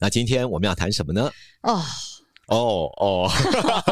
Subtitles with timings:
[0.00, 1.30] 那今天我们要谈什么呢？
[1.62, 1.82] 哦
[2.48, 3.30] 哦哦，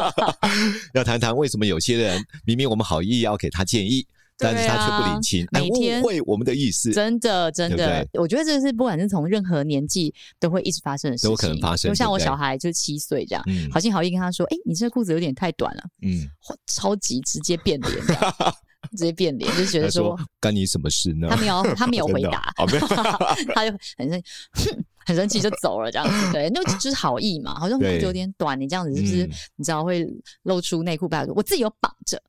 [0.95, 4.05] 要谈谈为什么有些人明明我们好意要给他建议，
[4.37, 11.91] 但是他却不领情，每天误会我们的意思，真的真的，我觉得这是不管是从任何年纪都会一直发生的事情，都可能发生。
[11.91, 16.27] 就像我小孩就七岁这样，好心好意跟他说：“哎，你这裤子有点太短了。”嗯，
[16.65, 17.93] 超级直接变脸，
[18.97, 21.27] 直接变脸，就觉得说干你什么事呢？
[21.29, 22.51] 他没有，他没有 回答，
[23.53, 24.83] 他就很生哼。
[25.07, 30.05] 很生气就走了，这样子对，那就是好意嘛，好像裤子有点短，你这样子是不是你知道会
[30.43, 31.07] 露出内裤？
[31.33, 32.21] 我自己有绑着，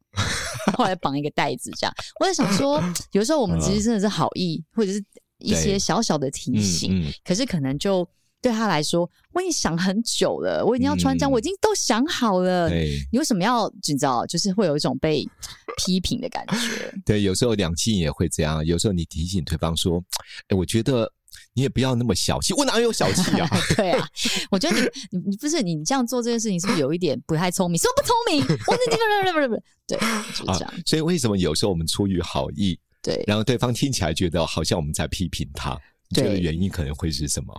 [0.77, 1.93] 后来绑一个袋子，这样。
[2.21, 5.05] 我在想说，有时候我们其实真的是好意，或者是
[5.39, 8.09] 一些小小的提醒，可是可能就
[8.41, 12.71] 对他来说，我已经想很久了，我已经要穿这样，我已经都想好了，
[13.11, 13.69] 你为什么要？
[13.89, 15.29] 你知道，就是会有一种被
[15.77, 16.95] 批评的感觉。
[17.05, 20.01] 对，有时候两性也会这样，有时候你提醒对方说
[20.47, 21.13] ：“哎，我觉得。”
[21.59, 23.51] 你也不要那么小气，我哪有小气啊？
[23.75, 24.09] 对啊，
[24.49, 27.77] 我觉得你你你不是你这样做这件事情，是不是有一点不太聪明？
[27.81, 28.41] 说不聪明？
[28.41, 30.75] 我是这个不不不不， 对，就是这样、啊。
[30.87, 35.77] 所以为什么有时候我们出于好意，对，然后对方听起来觉得好像我们在批评他，
[36.15, 37.53] 对，你觉得原因可能会是什么？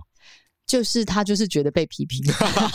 [0.65, 2.23] 就是他就是觉得被批评，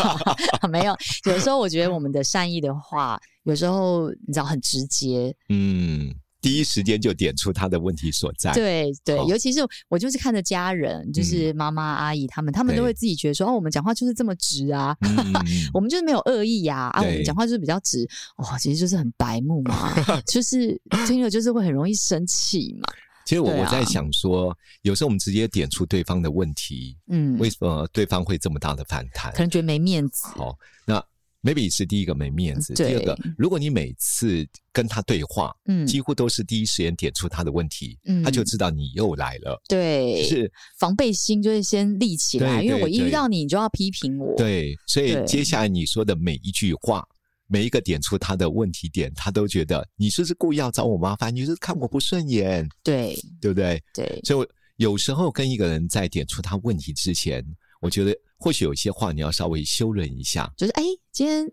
[0.69, 0.95] 没有。
[1.25, 6.15] 有时候我觉得我们的善意的话，有时候你知道很直接，嗯。
[6.45, 8.53] 第一时间就点出他的问题所在。
[8.53, 14.95] 对对，尤其是我就是看着家人，就是妈妈、阿姨他们，他们都会自己觉得说：“哦，我们讲话就是这么直啊，
[15.73, 19.91] 我们就是没有恶意呀，啊，我们讲话就是比较直。”哦，其实就是很白目嘛，
[20.29, 22.87] 就是听了就是会很容易生气嘛。
[23.25, 29.33] 其实我我在想说，有时候我们直接点出对方的问题，嗯，为什么对方会这么大的反弹？
[29.33, 30.27] 可能觉得没面子。
[30.37, 30.55] 好，
[30.85, 31.03] 那。
[31.45, 47.07] Maybe 是第一个没面子，第二个，如果你每次跟他对话，嗯，几乎都是第一时间点出他的问题，嗯，他就知道你又来了，对，是防备心就会先立起来，因为我一遇到你，你就要批评我，对，所以接下来你说的每一句话，
[47.47, 53.83] 每一个点出他的问题点，他都觉得你是不是故意要找我麻烦，你是看我不顺眼，对，对不对？
[53.93, 57.45] 对，所以有时候跟一个人在点出他问题之前，
[57.85, 60.83] 我觉得或许有些话你要稍微修润一下，就是哎。
[61.13, 61.49] 今天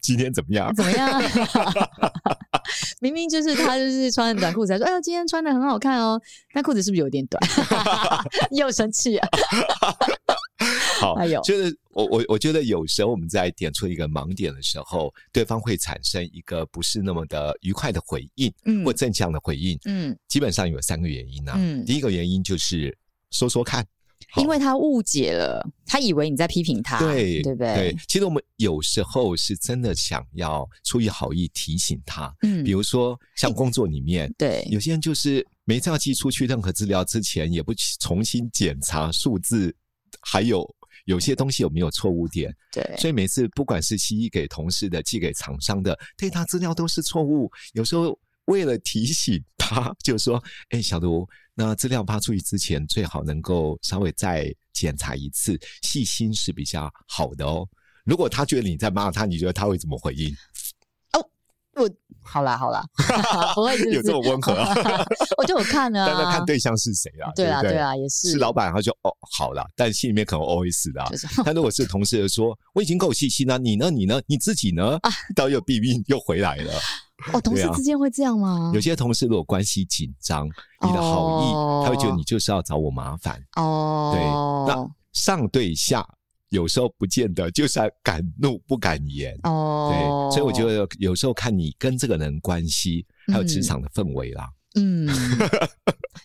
[0.00, 0.74] 今天怎么样？
[0.74, 1.22] 怎么样？
[3.00, 6.18] 明明就是他，就是穿短裤子，还说：“哎呦，今天穿的很好看哦。”
[6.54, 7.38] 那裤子是不是有点短？
[8.56, 9.28] 又生气啊！
[11.02, 21.56] 好，哎呦，就是我我我觉得有时候我们在点出一个盲点的时候，对方会产生一个不是那么的愉快的回应，嗯，或正向的回应，嗯，基本上有三个原因呢、啊。
[21.58, 22.96] 嗯，第一个原因就是
[23.30, 23.86] 说说看。
[24.36, 27.74] 因为他误解了，他以为你在批评他，对对不对？
[27.74, 39.74] 对，其实我们有时候是真的想要出于好意提醒他，嗯，比如说像工作里面，对，有些人就是没照寄出去任何资料之前，也不重新检查数字，
[40.20, 40.68] 还有
[41.04, 48.18] 有些东西有没有错误点，对，所以每次不管是寄给同事的，寄给厂商的，对他资料都是错误，有时候。
[48.48, 49.42] 为了提醒
[49.74, 57.66] 他， 就说：“哎，小卢，那资料发出去之前，最好能够稍微再检查一次，细心是比较好的哦。
[58.04, 60.34] 如果他觉得你在骂他，你觉得他会怎么回应？”
[61.12, 61.26] 哦，
[61.82, 61.90] 我
[62.22, 62.82] 好啦好啦，
[63.54, 64.74] 不会有这么温和啊？
[65.36, 67.30] 我就有看啊，但是看对象是谁啊？
[67.36, 71.04] 对啊对啊，也是是老板，他就哦好了，但心里面可能 always 的。
[71.44, 73.90] 但如果是同事说：“我已经够细心了，你呢？
[73.90, 74.20] 你呢？
[74.26, 76.72] 你自己呢？”啊，到又避孕又回来了。
[77.32, 78.72] 哦，同事之间会这样吗？
[78.74, 83.40] 有些同事如果关系紧张，你的好意，哦、他会觉得你就是要找我麻烦。
[83.56, 86.06] 哦，对，那上对下
[86.50, 89.38] 有时候不见得就是敢怒不敢言。
[89.44, 94.50] 哦，对，所以我觉得有时候看你跟这个人关系，还有职场的氛围啦。
[94.74, 95.08] 嗯，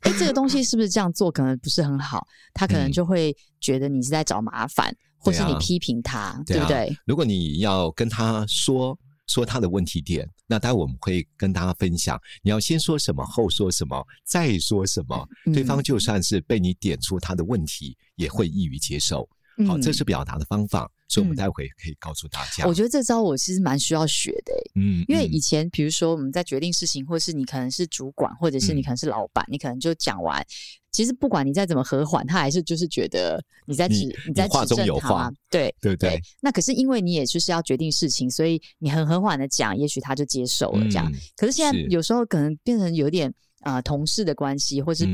[0.02, 2.28] 哎，这个东西是不是这样做可能不是很好？
[2.54, 6.98] 他可能就会觉得你是在找麻烦，嗯、或是你批评他，对，啊、对不对？
[7.06, 8.98] 如果你要跟他说。
[9.30, 12.20] 说他的问题点，那待会我们会跟大家分享。
[12.42, 19.30] 你要先说什么，后说什么，再说什么，嗯、对方就算是被你点出他的问题，也会易于接受。
[19.68, 20.90] 好，这是表达的方法。
[21.10, 22.66] 所以我们待会可以告诉大家。
[22.66, 30.46] 我觉得这招我其实蛮需要学的，嗯，因为以前比如说我们在决定事情，或是你可能是主管，或者是你可能是老板，你可能就讲完，
[30.92, 36.22] 其实不管你再怎么和缓，他还是就是觉得你在指你在话中有话，对对对。
[36.40, 41.12] 那可是因为你也就是要决定事情，所以你很和缓的讲，也许他就接受了这样。
[41.36, 43.34] 可是现在有时候可能变成有点。
[43.62, 45.06] 啊、呃，同事的关系，或是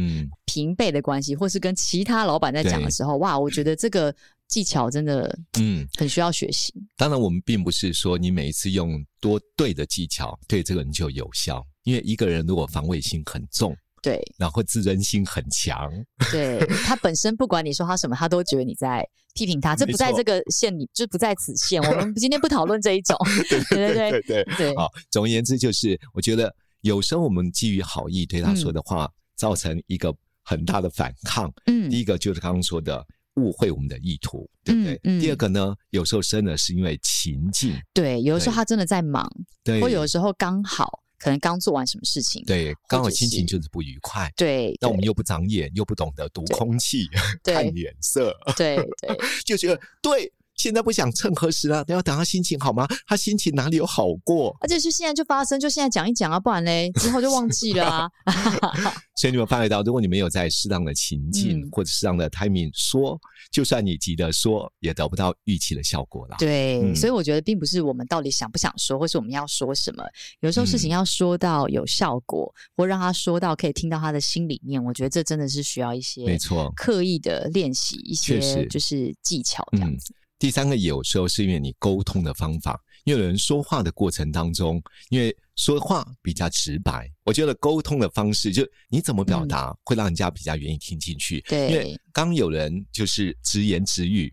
[0.45, 4.15] 平辈的关系，嗯、或是跟其他老板在讲的时候，哇，我觉得这个
[4.47, 6.73] 技巧真的，嗯，很需要学习。
[6.95, 11.65] 当然，我们并不是说你每一次用多对的技巧，对这个人就有效。
[11.83, 15.91] 因为一个人如果防卫心很重，对，然后自尊心很强，
[16.31, 19.75] 对， 他本身不管你说他什么，他都觉得你在批评他。
[19.75, 21.81] 这不在这个线里，就不在此线。
[21.85, 23.15] 我们今天不讨论这一种，
[23.49, 24.75] 对对对对对，对，对。
[24.75, 26.53] 好，总而言之，就是我觉得。
[26.81, 31.51] 有时候我们基于好意对他说的话，嗯、造成一个很大的反抗。
[31.65, 33.03] 嗯，第一个就是刚刚说的
[33.35, 34.93] 误会我们的意图，对不对？
[35.03, 37.75] 嗯嗯、第二个呢，有时候真的是因为情境。
[37.93, 39.29] 对，有的时候他真的在忙，
[39.63, 44.31] 对，或有的时候刚好可能刚做完什么事情，对，刚好心情就是不愉快。
[44.35, 47.07] 对，那我们又不长眼，又不懂得读空气、
[47.43, 50.31] 看脸色，对对， 就觉得对。
[50.55, 52.87] 现在不想趁何时了，都要等他心情好吗？
[53.07, 54.55] 他心情哪里有好过？
[54.61, 58.09] 而且是现在就发生，就现在讲一讲啊，不然嘞，之后就忘记了啊。
[59.17, 63.19] 所以你们发觉到，如果你没有在适当的情境、嗯、或者适当的 timing 说，
[63.51, 66.35] 就算你急着说，也得不到预期的效果了。
[66.37, 70.03] 对，嗯、所以我觉得并不是我们到底想不想说，或是我们要说什么。
[70.41, 80.13] 有时候事情要说到有效果，嗯、或让他说到可以听到他的心里面，我觉得这真的是需要一些没错刻意的练习，一些就是技巧这样子。
[80.35, 91.39] 嗯第三个有时候是因为你沟通的方法，因为有人说话的过程当中，因为说话比较直白，我觉得沟通的方式就你怎么表达，嗯、会让人家比较愿意听进去。
[91.47, 94.31] 对，因为刚有人就是直言直语，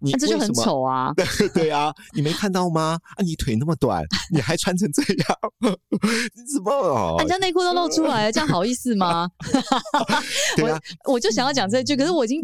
[0.00, 1.12] 你这就很丑啊！
[1.14, 1.24] 对
[1.54, 2.98] 对啊，你没看到吗？
[3.16, 5.38] 啊，你腿那么短，你还穿成这样，
[6.34, 7.16] 你怎么？
[7.20, 9.30] 人家内裤都露出来了，这样好意思吗？
[10.56, 12.42] 对啊，我我就想要讲这句，可是我已经。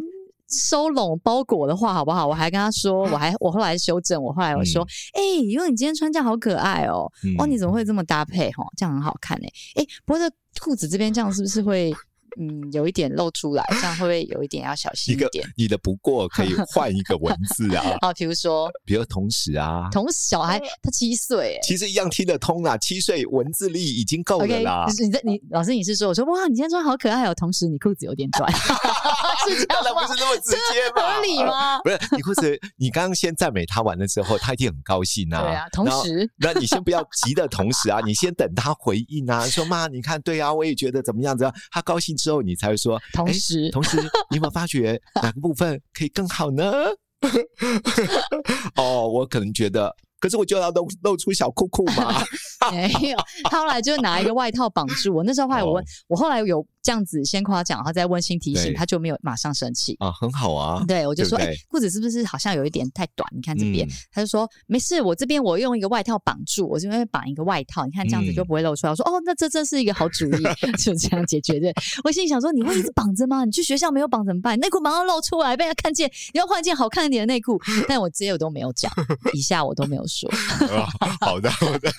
[0.50, 2.26] 收拢包裹的话好不好？
[2.26, 4.82] 我还跟他说，我还我后来修正，我后来我说，
[5.14, 8.50] 哎、嗯，因为、欸、你今天穿这样好可爱哦、喔，嗯、哦，你怎么会这么搭配？
[8.52, 11.94] 哈，这样很好看哎、欸，哎、欸，不过这裤子这边这样是不是会？
[12.38, 15.44] 嗯，有一点露出来，这样会不会有一点要小心一点？
[15.56, 17.96] 一你的不过可以 换一个文字啊。
[18.00, 22.76] 啊，比如说，比如同时啊，同时小孩他七岁，其实一样听得通啦。
[22.78, 24.86] 七岁文字力已经够了啦。
[24.88, 27.34] Okay, 你在你老师你是说，我说哇，你今天穿好可爱哦。
[27.34, 31.14] 同时你裤子有点短， 是这样的，不是那么直接吗？
[31.16, 31.78] 合理吗？
[31.80, 35.42] 不是，你裤子，你刚刚先赞美他完了之后，他一定很高兴啊。
[35.42, 39.46] 对啊，同时，那你先不要急的同时啊，你先等他回应啊。
[39.46, 41.50] 说妈，你看，对啊，我也觉得怎么样子。
[41.70, 43.00] 他高兴之后，你才会说。
[43.12, 43.96] 同时，同时，
[44.30, 46.72] 你有没有发觉 哪个部分可以更好呢？
[48.76, 49.94] 哦，我可能觉得。
[50.20, 52.22] 可是我就要露露出小裤裤嘛，
[52.70, 55.24] 没有，他后来就拿一个外套绑住我。
[55.24, 60.84] 那时候后来我问，我后来有这样子先夸奖，然后再温馨提醒，他就没有马上生气啊，很好啊。
[60.86, 63.28] 对，我就说，哎，裤子是不是好像有一点太短？
[63.34, 68.90] 你看这边，他就说没事，我这边我用一个外套绑住，我这边绑一个外套，你看这样子就不会露出来。
[68.90, 70.42] 我说哦，那这真是一个好主意，
[70.82, 71.72] 就这样解决的。
[72.04, 73.44] 我心里想说，你会一直绑着吗？
[73.44, 74.58] 你去学校没有绑怎么办？
[74.58, 77.60] 内裤马上露出来，被他看见，你要换一件好看一点的内裤。
[77.88, 78.90] 但我这些我都没有讲，
[79.34, 80.30] 以下我都没有说。
[81.20, 81.90] 好的，好的，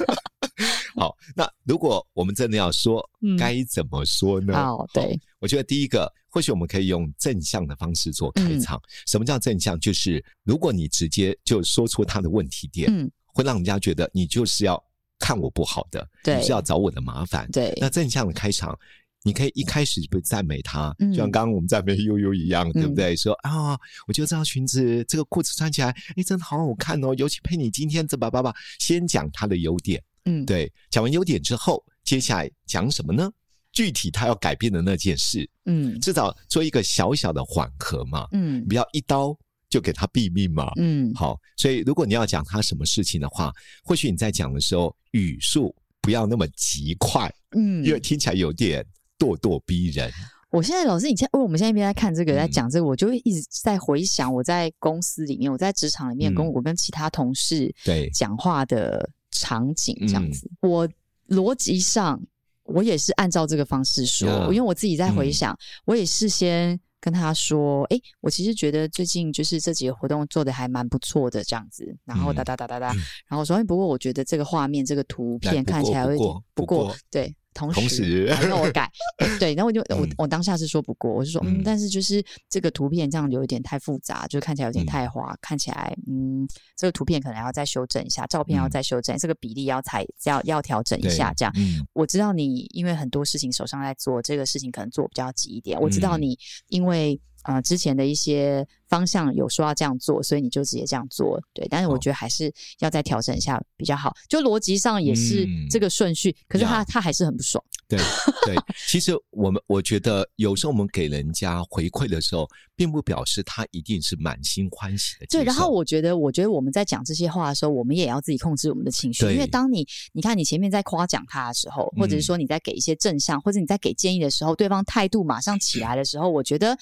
[1.01, 1.17] 好。
[1.35, 3.03] 那如果我们真的要说，
[3.39, 4.53] 该怎么说呢？
[4.53, 8.79] 好，对，我觉得第一个，或许我们可以用正向的方式做开场。
[9.07, 9.79] 什么叫正向？
[9.79, 14.81] 就是如果你直接就说出他的问题点，嗯，会让人家觉得你就是要
[15.17, 17.49] 看我不好的，对，你是要找我的麻烦。
[17.51, 18.77] 对，那正向的开场。
[19.23, 23.15] 你可以一开始就赞美他，就像刚刚我们赞美悠悠一样，对不对？
[23.15, 23.77] 说啊，
[24.07, 27.13] 我觉得这条裙子、这个裤子穿起来，哎，真的好好看哦！
[27.15, 30.71] 尤其配你今天这把爸爸，先讲他的优点，嗯，对。
[30.89, 33.31] 讲完优点之后，接下来讲什么呢？
[33.71, 39.37] 具体他要改变的那件事，嗯，至少做一个小小的缓和嘛，嗯，不要一刀
[39.69, 41.13] 就给他毙命嘛，嗯。
[41.13, 43.51] 好，所以如果你要讲他什么事情的话，
[43.83, 48.85] 或许你在讲的时候语速不要那么极快，嗯，因为听起来有点。
[49.21, 50.11] 咄咄逼人。
[50.49, 60.49] 我现在老师，你现在，因为我们现在一边在看这个，在讲这个，我就一直在回想我在公司里面，我在职场里面，跟我跟其他同事对讲话的场景这样子。
[60.61, 60.87] 我
[61.29, 62.21] 逻辑上，
[62.63, 72.93] 我也是按照这个方式说，因为我自己在回想，我也是先跟他说，哎，我其实觉得最近就是这几个活动做的还蛮不错的这样子，然后哒哒哒哒哒，
[73.27, 77.35] 然后说，不过我觉得这个画面、这个图片看起来有点不过，对。
[77.53, 78.89] 同时，同时那我改，
[79.39, 80.09] 对，然后我就我嗯。
[80.17, 81.61] 我当下是说不过，我就说嗯，嗯。
[81.63, 91.53] 但是就是这个图片这样有一点太复杂，就看起来有点太花，看起来嗯，这个图片可能要再修正一下，照片要再修正，这个比例要裁要要调整一下，这样。
[91.57, 91.85] 嗯。
[91.93, 95.79] 我知道你因为很多事情手上在做，这个事情可能做比较急一点。
[95.79, 96.37] 我知道你
[96.69, 101.65] 因为呃之前的一些方向有说要这样做，所以你就直接这样做，对。
[101.69, 104.13] 但是我觉得还是要再调整一下比较好。
[104.27, 107.63] 就逻辑上也是这个顺序，可是他呀他还是很不爽。
[107.91, 107.99] 对
[108.45, 108.55] 对，
[108.87, 115.25] 其实我们我觉得有时候我们给人家回馈的时候，并不表示他一定是满心欢喜的。
[115.27, 126.77] 对，然后我觉得，我觉得我们在讲这些话的时候，我们也要自己控制我们的情绪，因为当你你看你前面在夸奖他的时候，或者是说你在给一些正向，或者你在给建议的时候，对方态度马上起来的时候，我觉得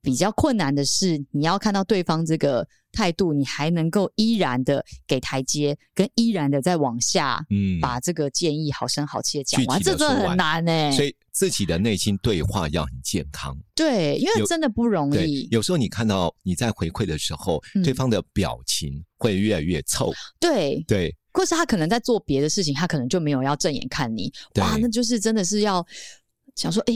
[0.00, 7.80] 比较困难的是，你要看到对方这个态度，你还能够依然的给台阶，跟依然的再往下，嗯。
[7.80, 13.56] 把这个建议好声好气的讲完，这真的很难哎、所以自己的内心对话要很健康。
[13.74, 17.82] 对，因为真的不容易，，有时候你看到你在回馈的时候，嗯。
[17.82, 20.12] 对方的表情会越来越臭。
[20.40, 20.82] 对。
[20.88, 25.86] 对，或是他可能在做别的事情，他可能就没有要正眼看你，哇，那就是真的是要
[26.54, 26.94] 想说，哎、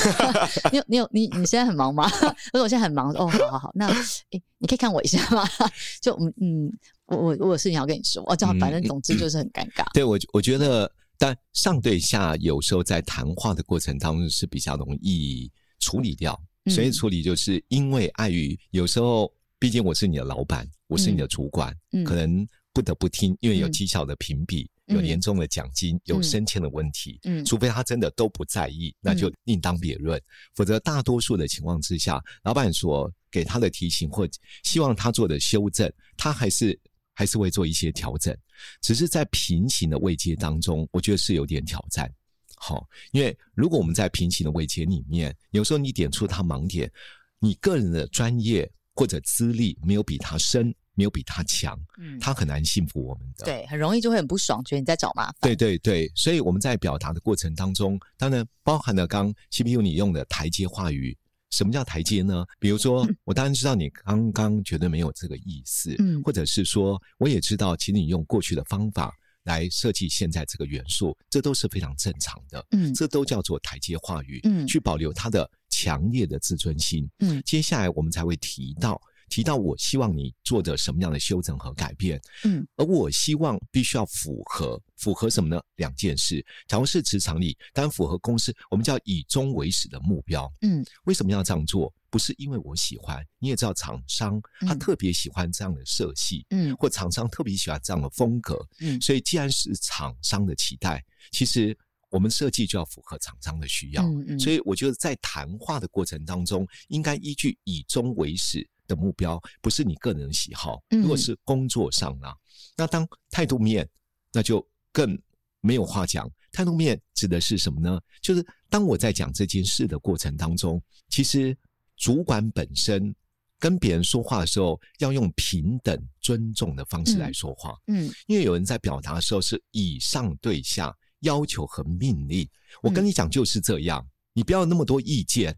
[0.72, 2.04] 你有你有你你现在很忙吗？
[2.52, 5.44] 我说我现在很忙，哦，好好好，那哎、你可以看我一下吗？
[6.00, 6.72] 就嗯嗯，
[7.06, 16.32] 我我我有事情要跟你说，哦，这样反正总之就是很尴尬，对我我觉得，但上对下有时候在谈话的过程当中是比较容易处理掉。
[16.34, 27.18] 嗯所以处理就是因为碍于有时候，毕竟我是你的老板，我是你的主管，嗯可能不得不听，因为有绩效的评比，嗯有年终的奖金，有升迁的问题。
[27.24, 30.20] 嗯除非他真的都不在意，那就另当别论。
[30.54, 34.28] 否则，大多数的情况之下，老板所给他的提醒或
[34.62, 36.78] 希望他做的修正，他还是
[37.14, 38.36] 还是会做一些调整。
[38.80, 42.12] 只是在平行的位阶当中，我觉得是有点挑战。
[42.56, 46.90] 好，因为如果我们在平行的位阶里面，有时候你点出他盲点，
[47.38, 53.44] 你个人的专业或者资历没有比他深，没有比他强，嗯，他很难信服我们的。
[53.44, 61.16] 对，很容易就会很不爽，觉得你在找麻烦，对对对，所以我们在表达的过程当中，当然包含了刚 CPU 你用的台阶话语。
[61.50, 62.46] 什么叫台阶呢？
[62.58, 66.22] 比如说，我当然知道你刚刚绝对没有这个意思，嗯。
[66.22, 72.94] 或者是说，我也知道，请你用过去的方法来设计现在这个元素，这都是非常正常的，嗯。
[72.94, 74.66] 这都叫做台阶话语，嗯。
[74.66, 77.06] 去保留他的强烈的自尊心。
[77.18, 77.42] 嗯。
[77.44, 78.98] 接下来我们才会提到
[79.32, 85.58] 提到我希望你做着什么样的修正和改变，嗯，而我希望必须要符合符合什么呢？
[85.76, 91.90] 两件事，假如是职场里，当然符合公司我们叫以终为始的目标，嗯，为什么要这样做？
[92.10, 101.74] 不是因为我喜欢，你也知道厂商他嗯特别喜欢这样的色系，嗯或厂商特别喜欢这样的风格，嗯所以既然是厂商的期待，其实
[102.10, 104.02] 我们设计就要符合厂商的需要。
[104.02, 110.82] 嗯嗯所以我觉得在谈话的过程当中，应该依据以终为始的目标，不是你个人的喜好。
[110.90, 112.28] 嗯如果是工作上呢，
[112.76, 113.88] 那当态度面，
[114.32, 115.18] 那就更
[115.60, 116.30] 没有话讲。
[116.50, 117.98] 态度面指的是什么呢？
[118.20, 121.56] 就是当我在讲这件事的过程当中，其实
[121.96, 123.14] 主管本身
[123.58, 127.78] 跟别人说话的时候，要用平等尊重的方式来说话。
[127.86, 132.46] 嗯因为有人在表达的时候是以上对下，要求和命令。
[132.82, 135.56] 我跟你讲就是这样，你不要那么多意见。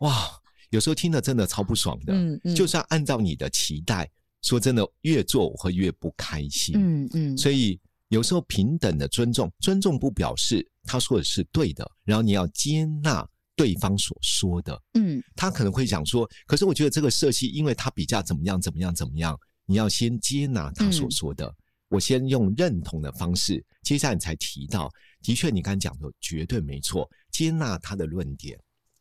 [0.00, 0.30] 哇，
[0.70, 2.12] 有时候听了真的超不爽的。
[2.12, 4.10] 嗯嗯就是要按照你的期待，
[4.42, 6.74] 说真的，越做我会越不开心。
[6.76, 14.80] 嗯嗯，所以有时候平等的尊重，尊重不表示他说的是对的，然后你要接纳对方所说的。
[14.94, 21.54] 嗯他可能会想说，可是我觉得这个设计，因为他比较怎么样怎么样怎么样，你要先接纳他所说的。
[21.88, 24.88] 我先用认同的方式，接下来你才提到，
[25.22, 28.56] 的确你刚才讲的绝对没错，接纳他的论点。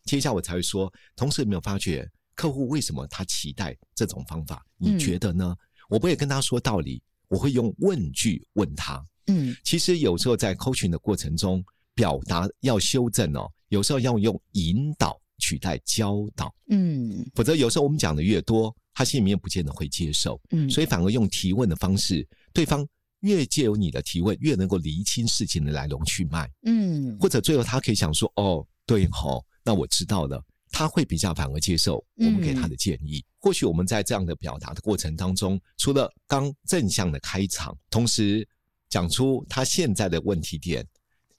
[0.09, 4.65] 接下来我才会说，同时有没有发觉客户为什么他期待这种方法？
[4.77, 5.55] 你觉得呢？
[5.87, 9.05] 我不会跟他说道理，我会用问句问他。
[9.27, 9.55] 嗯。
[9.63, 11.63] 其实有时候在 coaching 的过程中，
[11.93, 17.23] 表达要修正哦，有时候要用引导取代教导，嗯。
[17.35, 22.83] 否则有时候我们讲的越多，他心里面不见得会接受，嗯，所以反而用提问的方式，对方
[23.19, 27.15] 越借由你的提问，越能够厘清事情的来龙去脉，嗯。
[27.19, 30.43] 或者最后他可以想说，哦，对吼，那我知道了。
[30.71, 33.23] 他会比较反而接受我们给他的建议。
[33.37, 38.47] 或许我们在这样的表达的过程当中，除了刚正向的开场，同时
[38.87, 40.83] 讲出他现在的问题点，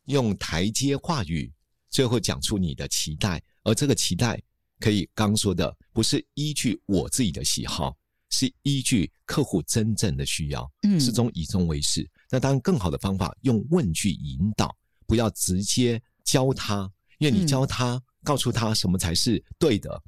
[0.06, 1.52] 用台阶话语，
[1.90, 4.40] 最后讲出你的期待，而这个期待
[4.78, 7.96] 可以刚说的，不是依据我自己的喜好，
[8.30, 12.08] 是依据客户真正的需要，嗯始终以终为始。
[12.30, 14.76] 那当然，更好的方法用问句引导。
[15.06, 20.00] 不要直接教他，因为你教他，嗯、告诉他什么才是对的，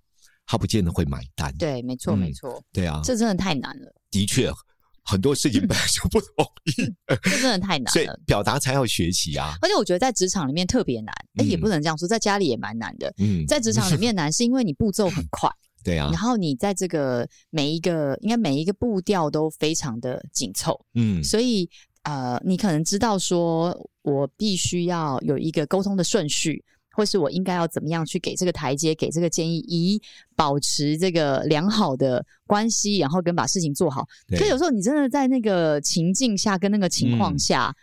[0.46, 1.54] 他不见得会买单。
[1.58, 3.94] 对，没错，嗯、没错，对啊，这真的太难了。
[4.10, 4.50] 的确。
[5.04, 6.72] 很多事情本来就不容易，
[7.28, 7.90] 这真的太难了。
[7.90, 9.52] 所以表达才要学习啊！
[9.60, 13.12] 而且我觉得在职场里面特别难，哎、嗯，也不能这样说，在家里也蛮难的。
[13.18, 15.50] 嗯，在职场里面难 是因为你步骤很快，
[15.82, 21.68] 对啊，然后你在这个每一个应该每一个步调都非常的紧凑，嗯，所以
[22.04, 26.64] 呃，你可能知道说我必须要有一个沟通的顺序。
[26.94, 30.00] 或是我应该要怎么样去给这个台阶，给这个建议，以
[30.36, 34.06] 保持这个良好的关系，然后跟把事情做好。
[34.28, 37.74] 可是有时候你真的在那个情境下，跟那个情况下，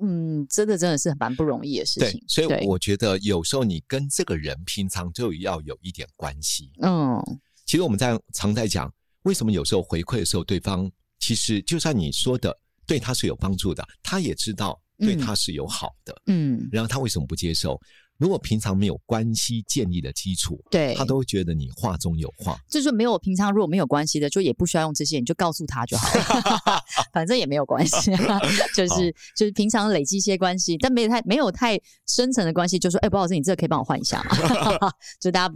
[0.00, 2.22] 嗯，嗯，真的真的是蛮不容易的事情。
[2.26, 6.70] 所以我觉得有时候你跟这个人平常就要有一点关系。
[6.80, 7.22] 嗯，
[7.66, 8.92] 其实我们在常在讲，
[9.22, 16.22] 为什么有时候回馈的时候，对方其实就算你说的对他是有帮助的，他也知道对他是有好的。
[16.26, 17.78] 嗯，然后他为什么不接受？
[18.20, 22.54] 如果平常没有关系建立的基础，对，他都会觉得你话中有话。
[22.68, 26.84] 就是没有平常如果没有关系的，就也不需要用这些，你就告诉他就好了，
[27.14, 28.10] 反正也没有关系。
[28.76, 34.36] 就是就是平常累积一些关系，但没有太没有太深层的关系，就说哎，不好意思，你这个可以帮我换一下吗？
[35.18, 35.54] 就大家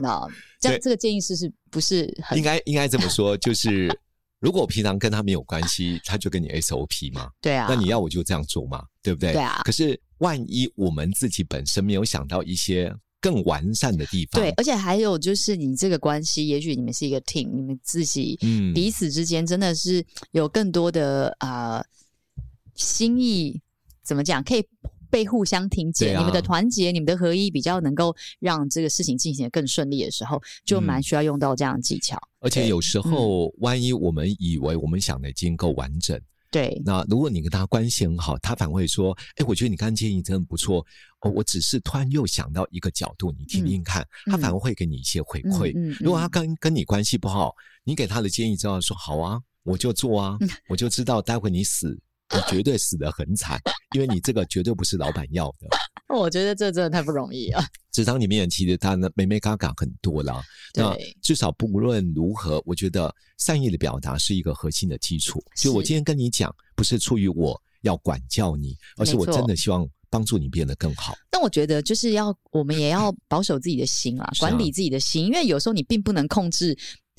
[0.00, 0.24] 那
[0.60, 3.36] 这样这个建议是是不是很应该应该这么说？
[3.38, 3.92] 就是
[4.38, 9.32] 如果我平常跟他没有关系，他就跟你 SOP 嘛，对啊，那你要我就这样做嘛，对不对？
[9.32, 10.00] 对啊，可是。
[10.18, 18.38] 万一我们自己本身没有想到一些更完善的地方，对，而且还有就是你这个关系，也许你们是一个 team，你们自己
[18.74, 21.84] 彼此之间真的是有更多的啊、呃、
[22.74, 23.60] 心意，
[24.02, 24.62] 怎么讲可以
[25.10, 26.14] 被互相听见？
[26.14, 32.16] 啊、你们的团结、你们的合一，比较能够让这个事情进行的更顺利的时候，就蛮需要用到这样的技巧。
[32.16, 36.20] 嗯、而且有时候，万一我们以为我们想的已经够完整。
[36.54, 40.86] 对，那如果你跟他关系很好，他反而会说：“哎，我觉得你刚刚建议真的不错。
[41.22, 44.02] 哦，我只是突然又想到一个角度，你听听看。
[44.26, 45.72] 嗯”他反而会给你一些回馈。
[45.74, 51.98] 嗯嗯嗯、如果他跟跟你关系不好，你给他的建议之后说：“好啊，我就做啊，嗯、我就知道待会你死，
[52.32, 53.60] 你绝对死得很惨，
[53.96, 55.66] 因为你这个绝对不是老板要的。”
[56.18, 57.64] 我觉得这真的太不容易了。
[57.92, 60.42] 职场里面其实他的眉眉角角很多啦。
[60.72, 65.42] 对那至少不论如何，我觉得善意的表达是一个核心的基础。
[65.54, 71.14] 是就我今天跟你讲，不是出于我要管教你，而是我真的希望帮助你变得更好。
[71.30, 76.76] 但我觉得就是要我们也要 保守自己的心啊，管理自己的心，因为有时候你并不能控制，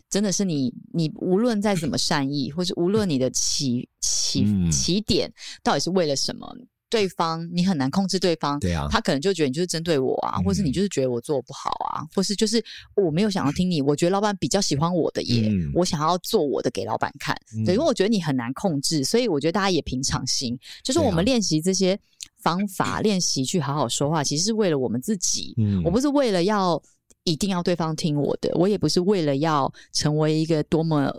[0.09, 5.31] 真的是你你无论再怎么善意，或是无论你的起起起点
[5.63, 6.53] 到底是为了什么。
[6.95, 12.63] 对方，你很难控制对方，对啊，他可能就觉得你就是针对我啊，嗯、或是你就是觉得我做不好啊，或是就是
[12.95, 21.99] 我没有想要听你，我觉得老板比较喜欢我的耶，嗯、我想要做我的给老板看，嗯、对，因为我觉得你很难控制，所以我觉得大家也平常心，就是我们练习这些
[22.37, 26.81] 方法，练习去好好说话，其实是为了我们自己，嗯，我不是为了要
[27.25, 31.13] 一定要对方听我的，我也不是为了要成为一个多么。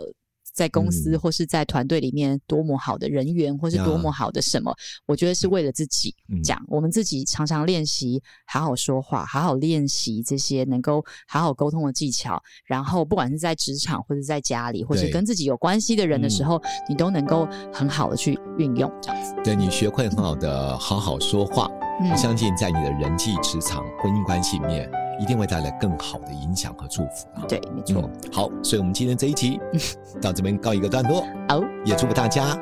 [0.57, 6.59] 在公司或是在团队里面多么好的人缘，或是多么好的什么，我觉得是为了自己讲。
[6.67, 12.41] 我们自己常常练习好好说话，好好练习这些能够好好沟通的技巧。
[12.65, 19.35] 然后，不管是在职场，或者在家里，或是跟自己有关系的人的时候，你都能够很好的去运用这样子。
[19.43, 21.69] 对，你学会很好的好好说话，
[22.09, 24.89] 我相信在你的人际、职场、婚姻关系里面。
[25.19, 27.43] 一定会带来更好的影响和祝福啊！
[27.47, 28.01] 对，没错。
[28.03, 29.59] 嗯，好，所以我们今天这一集
[30.21, 31.21] 到这边告一个段落。
[31.49, 32.57] 好，也祝福大家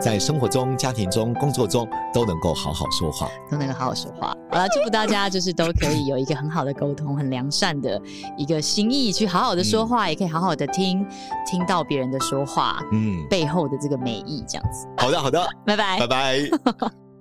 [0.00, 4.34] 在生活中、家庭中、工作中都能够好好说话，都能够好好说话。
[4.50, 8.00] 好了，祝福大家就是都可以有一个很好的沟通、很良善的
[8.36, 11.06] 一个心意，去好好的说话，嗯、也可以好好的听
[11.46, 14.86] 听到别人的说话，嗯，背后的这个美意，这样子。
[14.98, 16.38] 好的，好的，拜拜，拜拜。